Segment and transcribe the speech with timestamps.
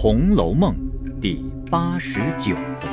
[0.00, 0.76] 红楼梦》
[1.20, 2.88] 第八十九回：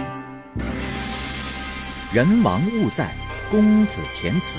[2.11, 3.15] 人亡物在，
[3.51, 4.57] 公子填词；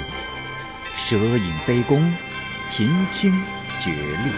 [0.94, 1.98] 蛇影悲宫，
[2.70, 3.32] 贫亲
[3.80, 4.32] 决裂。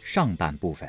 [0.00, 0.88] 上半部分。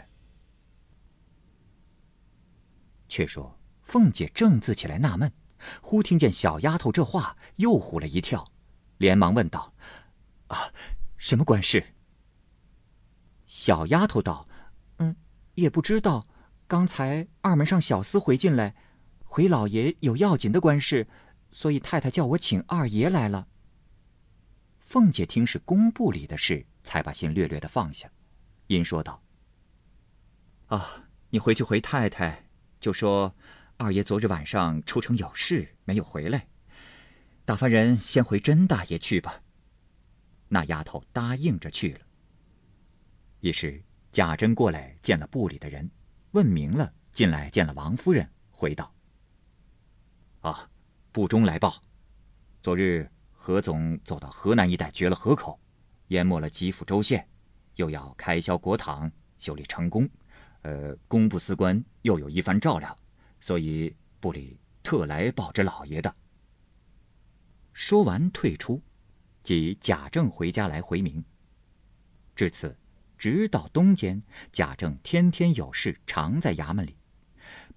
[3.09, 5.33] 却说凤姐正自起来纳闷，
[5.81, 8.51] 忽听见小丫头这话，又唬了一跳，
[8.99, 9.73] 连忙问道
[10.45, 10.71] ：“啊，
[11.17, 11.83] 什么官事？”
[13.51, 14.47] 小丫头道
[14.99, 15.13] ：“嗯，
[15.55, 16.25] 也不知道。
[16.67, 18.73] 刚才二门上小厮回进来，
[19.25, 21.05] 回老爷有要紧的官事，
[21.51, 23.49] 所以太太叫我请二爷来了。”
[24.79, 28.09] 凤姐听是工部里的事，才把心略略的放下，
[28.67, 29.21] 因说道
[30.67, 32.45] ：“啊，你回去回太太，
[32.79, 33.35] 就说
[33.75, 36.47] 二爷昨日晚上出城有事，没有回来，
[37.43, 39.41] 打发人先回甄大爷去吧。”
[40.47, 41.99] 那丫头答应着去了。
[43.41, 45.89] 于是贾珍过来见了部里的人，
[46.31, 48.93] 问明了，进来见了王夫人，回道
[50.41, 50.69] ：“啊，
[51.11, 51.81] 部中来报，
[52.61, 55.59] 昨日何总走到河南一带绝了河口，
[56.09, 57.27] 淹没了吉府州县，
[57.77, 60.07] 又要开销国堂修理成功，
[60.61, 62.95] 呃，工部司官又有一番照料，
[63.39, 66.15] 所以部里特来报知老爷的。”
[67.73, 68.79] 说完退出，
[69.41, 71.23] 即贾政回家来回明。
[72.35, 72.77] 至此。
[73.21, 74.19] 直到冬间，
[74.51, 76.97] 贾政天天有事，常在衙门里。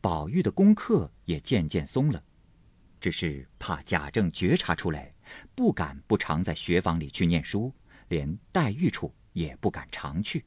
[0.00, 2.24] 宝玉的功课也渐渐松了，
[2.98, 5.12] 只是怕贾政觉察出来，
[5.54, 7.70] 不敢不常在学房里去念书，
[8.08, 10.46] 连黛玉处也不敢常去。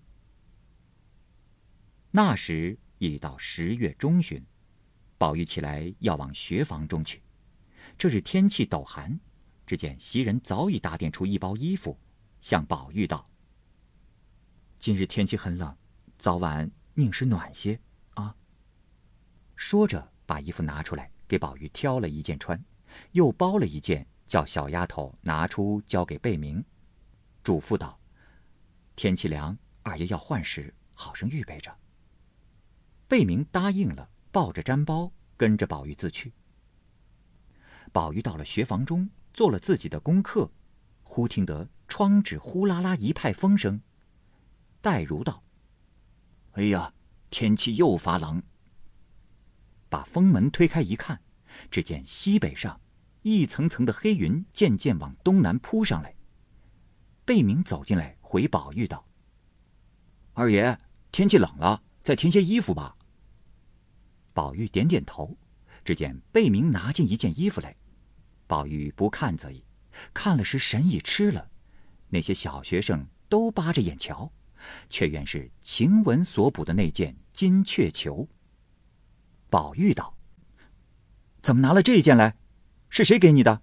[2.10, 4.44] 那时已到十月中旬，
[5.20, 7.22] 宝玉起来要往学房中去。
[8.00, 9.20] 这日天气陡寒，
[9.64, 11.96] 只见袭人早已打点出一包衣服，
[12.42, 13.24] 向宝玉道。
[14.80, 15.76] 今日天气很冷，
[16.18, 17.80] 早晚宁使暖些
[18.14, 18.36] 啊。
[19.56, 22.64] 说着，把衣服拿出来给宝玉挑了一件穿，
[23.12, 26.64] 又包了一件，叫小丫头拿出交给贝明，
[27.44, 28.00] 嘱咐道
[28.96, 31.76] ：“天气凉，二爷要换时，好生预备着。”
[33.10, 36.32] 贝明答应了，抱着毡包跟着宝玉自去。
[37.92, 40.52] 宝玉到了学房中，做了自己的功课，
[41.04, 43.82] 忽听得窗纸呼啦啦一派风声。
[44.88, 45.44] 黛如道
[46.56, 46.94] ：“哎呀，
[47.30, 48.42] 天气又发冷。”
[49.92, 51.22] 把封门推开一看，
[51.70, 52.80] 只见西北上
[53.22, 56.16] 一层层的黑云渐渐往东南扑上来。
[57.26, 59.06] 贝明走进来回宝玉道
[60.32, 60.80] ：“二爷，
[61.12, 62.96] 天气冷了，再添些衣服吧。”
[64.32, 65.38] 宝玉点点头。
[65.84, 67.76] 只见贝明拿进一件衣服来，
[68.46, 69.66] 宝玉不看则已，
[70.14, 71.52] 看了时神已痴了。
[72.08, 74.32] 那些小学生都扒着眼瞧。
[74.90, 78.28] 却原是晴雯所补的那件金雀裘。
[79.50, 80.18] 宝玉道
[81.42, 82.38] ：“怎么拿了这一件来？
[82.90, 83.62] 是谁给你的？”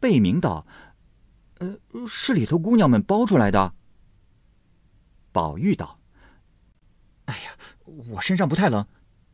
[0.00, 0.66] 贝明道
[1.60, 1.78] ：“呃，
[2.08, 3.74] 是里头姑娘们包出来的。”
[5.32, 6.00] 宝玉道
[7.26, 8.86] ：“哎呀，我身上不太冷，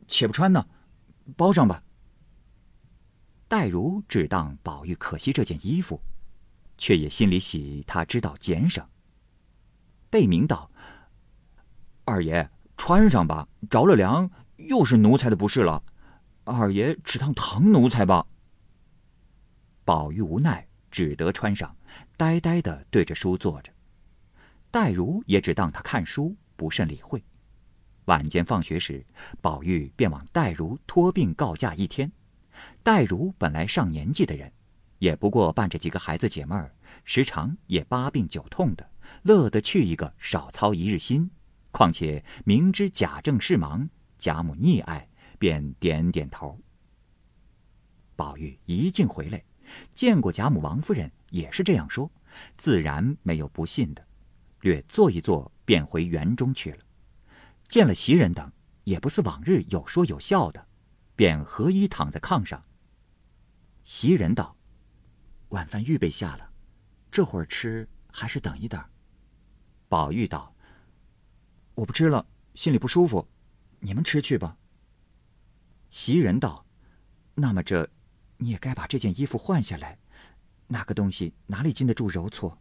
[0.06, 0.68] 且不穿呢，
[1.36, 1.82] 包上吧。”
[3.48, 6.00] 黛如只当宝玉可惜这件衣服，
[6.76, 8.86] 却也心里喜他知道俭省。
[10.10, 10.70] 贝明道
[12.04, 15.82] ：“二爷穿上吧，着了凉又是奴才的不是了。
[16.44, 18.26] 二爷只当疼奴才吧。”
[19.84, 21.76] 宝玉无奈，只得穿上，
[22.16, 23.72] 呆呆的对着书坐着。
[24.70, 27.22] 黛如也只当他看书，不甚理会。
[28.04, 29.04] 晚间放学时，
[29.40, 32.10] 宝玉便往黛如托病告假一天。
[32.82, 34.50] 黛如本来上年纪的人，
[34.98, 38.90] 也不过伴着几个孩子姐妹儿，时常也八病九痛的。
[39.22, 41.30] 乐得去一个少操一日心，
[41.70, 43.88] 况且明知贾政事忙，
[44.18, 45.08] 贾母溺爱，
[45.38, 46.58] 便点点头。
[48.16, 49.44] 宝玉一进回来，
[49.94, 52.10] 见过贾母、王夫人，也是这样说，
[52.56, 54.04] 自然没有不信的，
[54.60, 56.78] 略坐一坐，便回园中去了。
[57.68, 58.50] 见了袭人等，
[58.84, 60.66] 也不似往日有说有笑的，
[61.14, 62.60] 便合衣躺在炕上。
[63.84, 64.56] 袭人道
[65.50, 66.50] ：“晚饭预备下了，
[67.10, 68.82] 这会儿吃还是等一等？”
[69.88, 70.54] 宝玉道
[71.74, 73.26] ：“我不吃了，心里不舒服，
[73.80, 74.58] 你们吃去吧。”
[75.88, 76.66] 袭人道
[77.34, 77.88] ：“那么这，
[78.36, 79.98] 你也该把这件衣服换下来，
[80.66, 82.58] 那个东西哪里经得住揉搓？”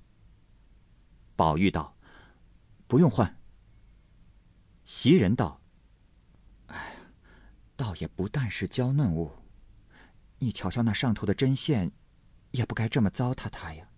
[1.35, 1.97] 宝玉道
[2.87, 3.37] ：“不用换。”
[4.85, 5.59] 袭人道
[6.67, 6.95] ：“哎，
[7.75, 9.29] 倒也不但是娇嫩物，
[10.39, 11.91] 你瞧瞧那上头的针线，
[12.51, 13.89] 也不该这么糟蹋它呀。”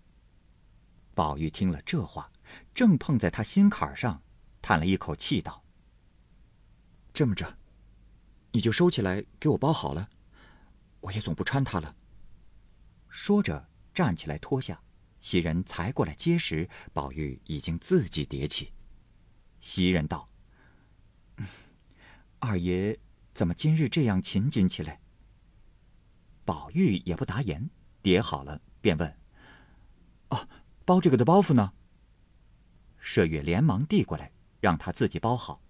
[1.14, 2.29] 宝玉听了这话。
[2.74, 4.22] 正碰在他心坎上，
[4.62, 5.64] 叹了一口气道
[7.12, 7.58] ：“这么着，
[8.52, 10.08] 你就收起来给我包好了，
[11.00, 11.96] 我也总不穿它了。”
[13.08, 14.80] 说着站起来脱下，
[15.20, 18.72] 袭人才过来接时，宝玉已经自己叠起。
[19.60, 20.30] 袭人道
[22.38, 22.98] ：“二爷
[23.34, 25.00] 怎么今日这样勤谨起来？”
[26.46, 27.70] 宝玉也不答言，
[28.02, 29.18] 叠好了便问
[30.30, 30.48] ：“哦，
[30.84, 31.72] 包这个的包袱呢？”
[33.02, 34.30] 麝月连忙递过来，
[34.60, 35.62] 让他自己包好，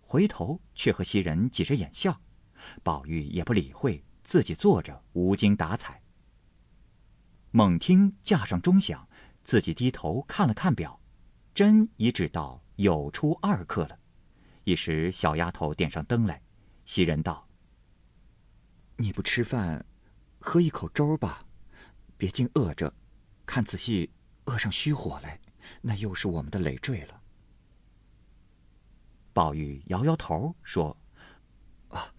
[0.00, 2.20] 回头却和袭人挤着眼笑。
[2.82, 6.02] 宝玉也不理会，自己坐着无精打采。
[7.50, 9.08] 猛听架上钟响，
[9.42, 11.00] 自己低头看了看表，
[11.54, 13.98] 针已指到酉初二刻了。
[14.64, 16.42] 一时小丫头点上灯来，
[16.84, 17.48] 袭人道
[18.98, 19.86] ：“你不吃饭，
[20.38, 21.46] 喝一口粥吧，
[22.18, 22.92] 别竟饿着，
[23.46, 24.10] 看仔细
[24.44, 25.40] 饿上虚火来。”
[25.80, 27.22] 那又是我们的累赘了。
[29.32, 30.96] 宝玉摇摇头说
[31.90, 32.12] ：“啊，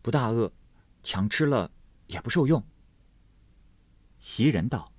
[0.00, 0.52] 不大饿，
[1.02, 1.70] 强吃了
[2.06, 2.64] 也不受用。”
[4.18, 4.90] 袭人道：“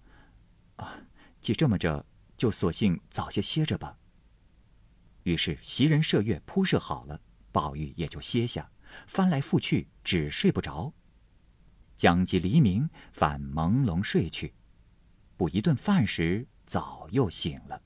[0.78, 0.94] 啊，
[1.42, 2.06] 既这么着，
[2.38, 3.98] 就索性早些歇着吧。”
[5.24, 7.19] 于是袭人、麝月铺设好了，
[7.52, 8.69] 宝玉也就歇下，
[9.07, 10.94] 翻来覆去只睡不着。
[11.96, 14.54] 将及黎明，反朦胧睡去。
[15.38, 16.48] 不一顿饭时。
[16.66, 17.82] 早又醒了。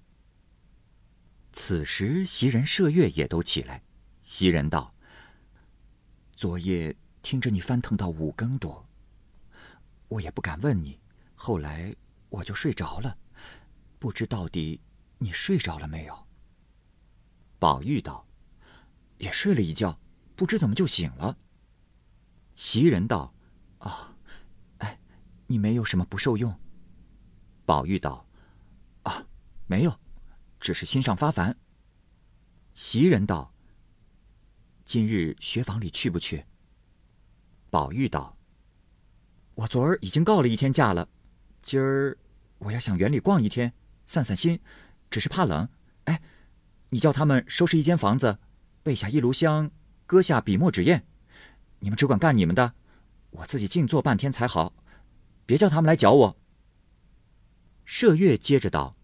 [1.51, 3.83] 此时袭人、麝月也都起来。
[4.23, 4.93] 袭人道
[6.35, 8.87] ：“昨夜听着你翻腾到五更多，
[10.07, 10.99] 我也不敢问你。
[11.35, 11.93] 后来
[12.29, 13.17] 我就睡着了，
[13.97, 14.79] 不知到底
[15.17, 16.27] 你睡着了没有。”
[17.59, 18.25] 宝玉道
[19.17, 19.99] ：“也睡了一觉，
[20.35, 21.37] 不知怎么就醒了。”
[22.55, 23.33] 袭人道
[23.79, 24.15] ：“啊，
[24.77, 24.99] 哎，
[25.47, 26.57] 你没有什么不受用。”
[27.65, 28.28] 宝玉道。
[29.69, 29.99] 没有，
[30.59, 31.55] 只是心上发烦。
[32.73, 33.53] 袭人道
[34.83, 36.45] ：“今日学房里去不去？”
[37.69, 38.35] 宝玉道
[39.53, 41.07] ：“我昨儿已经告了一天假了，
[41.61, 42.17] 今儿
[42.57, 43.71] 我要想园里逛一天，
[44.07, 44.59] 散散心，
[45.11, 45.69] 只是怕冷。
[46.05, 46.19] 哎，
[46.89, 48.39] 你叫他们收拾一间房子，
[48.81, 49.69] 备下一炉香，
[50.07, 51.03] 搁下笔墨纸砚，
[51.77, 52.73] 你们只管干你们的，
[53.29, 54.73] 我自己静坐半天才好，
[55.45, 56.37] 别叫他们来搅我。”
[57.85, 58.95] 麝月接着道：“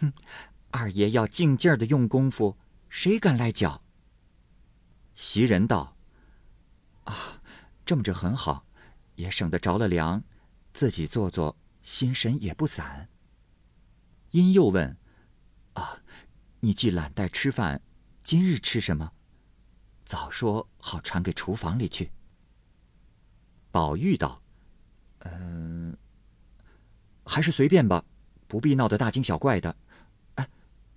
[0.00, 0.12] 哼
[0.70, 2.56] 二爷要静静的用功夫，
[2.88, 3.82] 谁敢来搅？”
[5.14, 5.96] 袭人道
[7.04, 7.42] ：“啊，
[7.84, 8.66] 这么着很好，
[9.16, 10.22] 也省得着了凉，
[10.72, 13.08] 自己做做，心神也不散。”
[14.32, 14.96] 因又问
[15.74, 15.98] ：“啊，
[16.60, 17.82] 你既懒怠吃饭，
[18.22, 19.12] 今日吃什么？
[20.04, 22.12] 早说好传给厨房里去。”
[23.70, 24.42] 宝玉道
[25.20, 25.96] ：“嗯，
[27.24, 28.04] 还是随便吧。”
[28.52, 29.74] 不必闹得大惊小怪的，
[30.34, 30.46] 哎，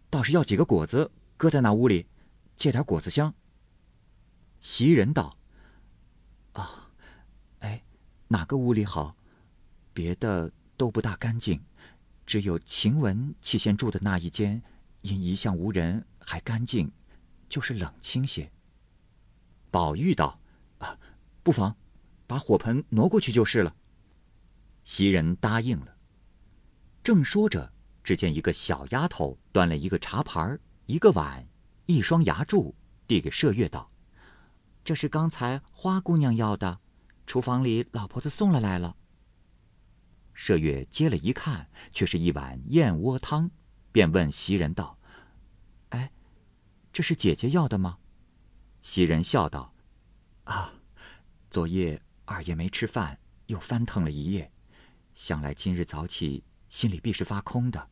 [0.09, 2.05] 倒是要几个果子搁在那屋里，
[2.57, 3.33] 借点果子香。
[4.59, 5.37] 袭人道
[6.51, 6.91] ：“啊，
[7.59, 7.81] 哎，
[8.27, 9.15] 哪个屋里好？
[9.93, 11.63] 别的都不大干净，
[12.25, 14.61] 只有晴雯起先住的那一间，
[14.99, 16.91] 因一向无人，还干净，
[17.47, 18.51] 就是冷清些。”
[19.71, 20.41] 宝玉道
[20.79, 20.99] ：“啊，
[21.41, 21.77] 不妨，
[22.27, 23.73] 把火盆挪过去就是了。”
[24.83, 25.94] 袭人答应了。
[27.05, 27.71] 正说着，
[28.03, 31.47] 只见一个小丫头端了一个茶盘一个碗、
[31.85, 32.73] 一双牙柱，
[33.05, 33.91] 递给麝月道
[34.83, 36.79] ：“这是刚才花姑娘要的，
[37.27, 38.97] 厨房里老婆子送了来了。”
[40.35, 43.51] 麝月接了一看，却是一碗燕窝汤，
[43.91, 44.97] 便问袭人道
[45.89, 46.11] ：“哎，
[46.91, 47.99] 这是姐姐要的吗？”
[48.81, 49.75] 袭人笑道
[50.45, 50.73] ：“啊，
[51.51, 54.51] 昨夜二爷没吃饭，又翻腾了一夜，
[55.13, 56.43] 想来今日早起。”
[56.75, 57.87] 心里必是发空的，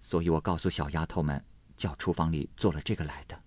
[0.00, 1.44] 所以我告诉小丫头们，
[1.76, 3.38] 叫厨房里做了这个来的。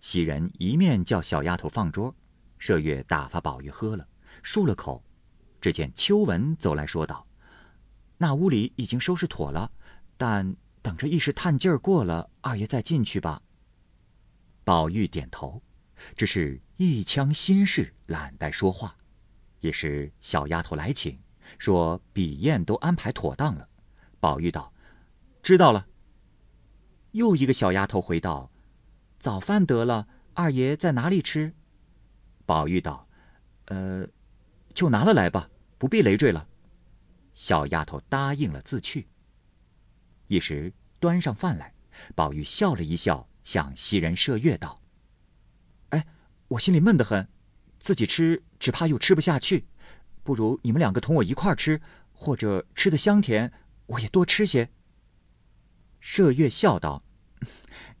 [0.00, 2.16] 袭人一面叫小丫头放桌，
[2.58, 4.08] 麝月打发宝玉喝了，
[4.42, 5.04] 漱了口。
[5.60, 7.26] 只见秋纹走来说道
[8.16, 9.70] ：“那屋里已经收拾妥了，
[10.16, 13.42] 但等着一时探劲儿过了，二爷再进去吧。”
[14.64, 15.62] 宝玉点头，
[16.16, 18.96] 只是一腔心事，懒得说话。
[19.60, 21.20] 也是小丫头来请。
[21.58, 23.68] 说笔砚都安排妥当了，
[24.20, 24.72] 宝玉道
[25.42, 25.86] ：“知道了。”
[27.12, 28.50] 又一个小丫头回道
[29.18, 31.52] ：“早饭得了，二爷在哪里吃？”
[32.46, 33.08] 宝玉道
[33.66, 34.06] ：“呃，
[34.72, 36.48] 就拿了来吧，不必累赘了。”
[37.34, 39.08] 小丫头答应了，自去。
[40.28, 41.74] 一时端上饭来，
[42.14, 44.80] 宝玉笑了一笑，向袭人、麝月道
[45.90, 46.06] ：“哎，
[46.48, 47.28] 我心里闷得很，
[47.78, 49.66] 自己吃只怕又吃不下去。”
[50.28, 51.80] 不如你们两个同我一块儿吃，
[52.12, 53.50] 或者吃的香甜，
[53.86, 54.68] 我也多吃些。
[56.02, 57.02] 麝月笑道：“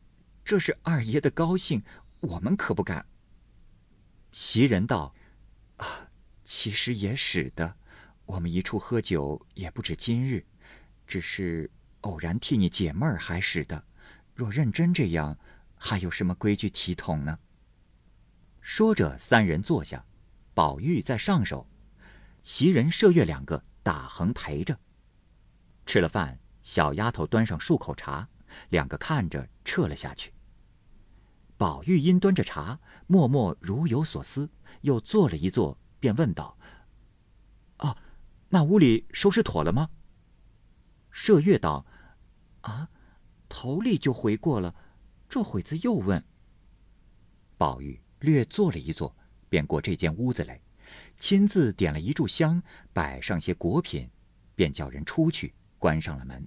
[0.44, 1.82] 这是二爷的高兴，
[2.20, 3.06] 我们可不敢。”
[4.30, 5.14] 袭人道
[5.80, 6.10] ：“啊，
[6.44, 7.74] 其实也使得，
[8.26, 10.44] 我们一处喝酒也不止今日，
[11.06, 11.70] 只是
[12.02, 13.82] 偶然替你解闷儿还使得。
[14.34, 15.38] 若认真这样，
[15.76, 17.38] 还有什么规矩体统呢？”
[18.60, 20.04] 说着，三人坐下，
[20.52, 21.66] 宝玉在上手，
[22.48, 24.80] 袭人、麝月两个打横陪着。
[25.84, 28.26] 吃了饭，小丫头端上漱口茶，
[28.70, 30.32] 两个看着撤了下去。
[31.58, 34.48] 宝玉因端着茶，默默如有所思，
[34.80, 36.56] 又坐了一坐，便问道
[37.80, 37.94] ：“哦，
[38.48, 39.90] 那屋里收拾妥了吗？”
[41.12, 41.84] 麝月道
[42.62, 42.88] ：“啊，
[43.50, 44.74] 头里就回过了，
[45.28, 46.24] 这会子又问。”
[47.58, 48.00] 宝玉。
[48.20, 49.14] 略坐了一坐，
[49.50, 50.60] 便过这间屋子来，
[51.18, 54.08] 亲自点了一炷香，摆上些果品，
[54.54, 56.46] 便叫人出去，关上了门。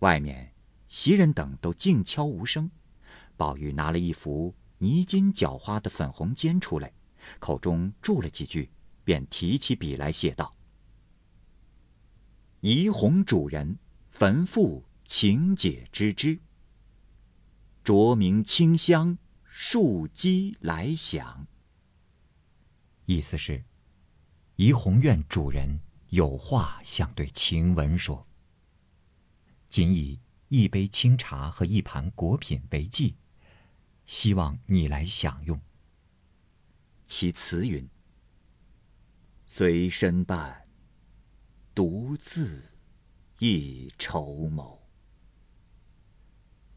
[0.00, 0.52] 外面
[0.88, 2.70] 袭人等都静悄无声。
[3.36, 6.92] 宝玉拿了一幅泥金角花的粉红笺出来，
[7.38, 8.70] 口中注了几句，
[9.02, 10.54] 便提起笔来写道
[12.60, 16.38] ：“怡红主人，焚赋情解之之，
[17.82, 19.16] 着名清香。”
[19.52, 21.46] 树鸡来响。
[23.10, 23.64] 意思是，
[24.54, 28.24] 怡红院主人有话想对晴雯说。
[29.68, 33.16] 仅以一杯清茶和一盘果品为祭，
[34.06, 35.60] 希望你来享用。
[37.04, 37.84] 其词云
[39.44, 40.68] ：“随身伴，
[41.74, 42.62] 独自
[43.40, 44.80] 亦筹谋。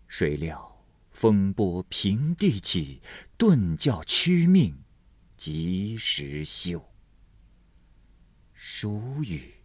[0.07, 3.03] 谁料？”风波平地起，
[3.37, 4.75] 顿教屈命
[5.45, 6.81] 及时休。
[8.53, 9.55] 暑雨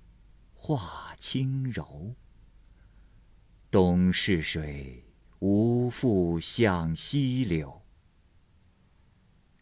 [0.53, 2.17] 化轻柔，
[3.71, 5.05] 东逝水，
[5.39, 7.81] 无复向西流。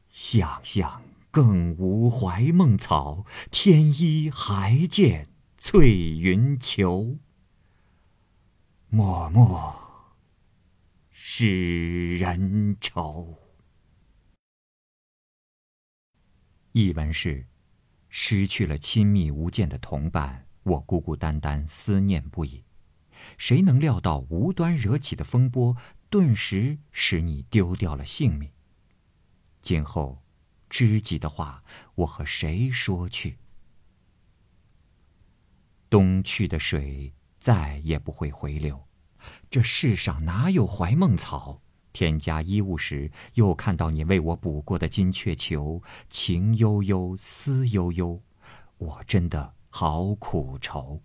[0.08, 7.18] 想想更无怀梦草，天衣还见翠云裘。
[8.88, 9.76] 默默。
[11.12, 13.46] 使人愁。
[16.78, 17.47] 译文是：
[18.11, 22.64] 失去了亲密无间的同伴，我孤孤单单思念不已。
[23.38, 25.75] 谁能料到无端惹起的风波，
[26.11, 28.50] 顿时使你丢掉了性命？
[29.62, 30.23] 今后，
[30.68, 31.64] 知己的话，
[31.95, 33.38] 我和谁说去？
[35.88, 38.87] 东去的水再也不会回流。
[39.49, 41.62] 这世上哪有怀梦草？
[41.97, 48.21] 添加衣物时，又看到你为我补过的金雀裘，情悠悠，思悠悠，
[48.76, 51.00] 我真的好苦愁。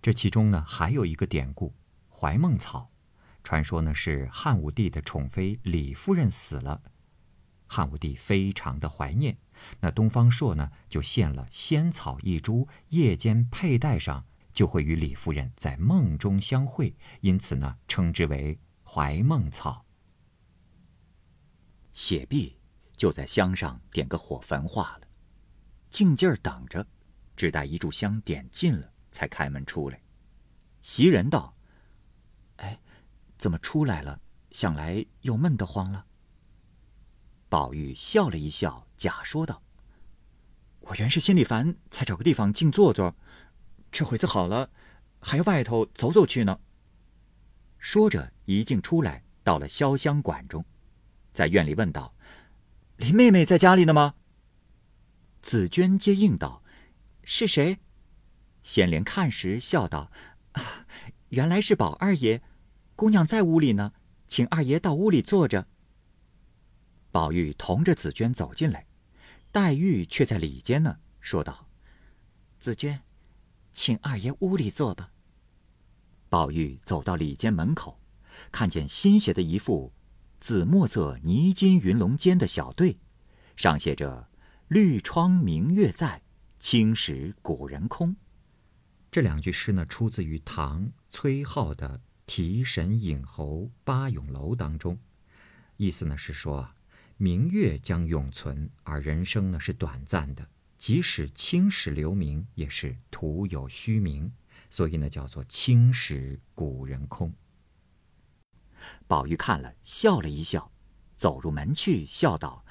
[0.00, 1.74] 这其中呢，还有一个典故：
[2.08, 2.90] 怀梦草，
[3.44, 6.80] 传说呢是汉武帝的宠妃李夫人死了，
[7.66, 9.36] 汉武帝非常的怀念，
[9.80, 14.24] 那东方朔呢就献了仙草一株，夜间佩戴上。
[14.54, 18.58] 就会与李夫人在梦中相会，因此呢，称之为
[18.94, 19.86] 怀梦草。
[21.94, 22.58] 写毕，
[22.94, 25.08] 就在香上点个火焚化了，
[25.88, 26.86] 静静儿等着，
[27.34, 30.02] 只待一炷香点尽了，才开门出来。
[30.82, 31.56] 袭人道
[32.56, 32.78] ：“哎，
[33.38, 34.20] 怎么出来了？
[34.50, 36.04] 想来又闷得慌了。”
[37.48, 39.62] 宝玉笑了一笑，假说道
[40.80, 43.16] ：“我原是心里烦，才找个地方静坐坐。”
[43.90, 44.68] 这会子好了，
[45.18, 46.60] 还要外头走走去呢。
[47.78, 50.64] 说着，一径出来，到了潇湘馆中，
[51.32, 52.14] 在院里问道
[52.96, 54.14] ：“林妹妹在家里呢吗？”
[55.42, 56.62] 紫娟接应道
[57.24, 57.78] ：“是谁？”
[58.62, 60.10] 仙莲看时，笑道
[60.52, 60.86] ：“啊，
[61.30, 62.42] 原来是宝二爷，
[62.94, 63.92] 姑娘在屋里呢，
[64.26, 65.66] 请二爷到屋里坐着。”
[67.10, 68.86] 宝玉同着紫娟走进来，
[69.50, 71.68] 黛玉却在里间呢，说道
[72.58, 73.02] ：“紫娟。”
[73.74, 75.10] 请二爷屋里坐吧。
[76.28, 77.98] 宝玉走到里间门口，
[78.50, 79.92] 看见新写的一副
[80.40, 82.98] 紫墨色泥金云龙间的小对，
[83.56, 84.28] 上写着
[84.68, 86.22] “绿窗明月在，
[86.58, 88.16] 青石古人空”。
[89.12, 94.98] 这两句诗呢，出自于唐崔颢的《题神隐侯八咏楼》当中，
[95.76, 96.70] 意思呢是说，
[97.18, 100.48] 明月将永存，而人生呢是短暂的。
[100.78, 104.32] 即使青史留名，也是徒有虚名，
[104.68, 107.32] 所以呢，叫做青史古人空。
[109.06, 110.72] 宝玉看了，笑了一笑，
[111.16, 112.64] 走入门去，笑道：“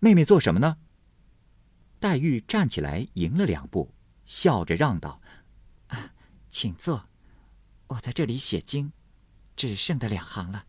[0.00, 0.78] 妹妹做什么呢？”
[2.00, 5.20] 黛玉站起来，迎了两步，笑着让道
[5.88, 6.14] ：“啊
[6.48, 7.08] 请坐，
[7.88, 8.92] 我在这里写经，
[9.56, 10.66] 只剩的两行了，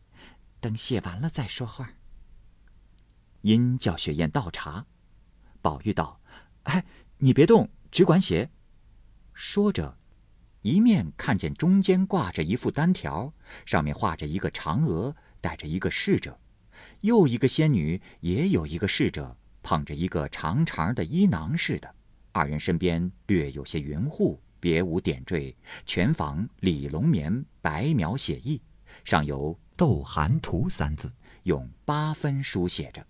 [0.60, 1.93] 等写完了再说话。
[3.41, 4.88] 殷叫雪雁倒茶，
[5.62, 6.19] 宝玉道
[6.63, 6.84] ：“哎，
[7.19, 8.50] 你别动，只管写。”
[9.34, 9.98] 说着，
[10.61, 13.31] 一面看见中间挂着一副单条，
[13.65, 16.37] 上面画着一个嫦娥，带着一个侍者，
[16.99, 21.89] 又一个仙女也有一个侍者，捧着一个长长的衣囊似的。
[22.33, 28.61] 二人身边略有些云雾，别无点缀，全房李龙棉白描写意，
[29.05, 31.09] 上有“斗寒图”三字，
[31.43, 33.05] 用八分书写着。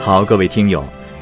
[0.00, 0.84] 好，各位听友，